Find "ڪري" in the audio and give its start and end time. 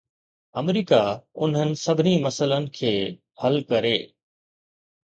3.71-3.97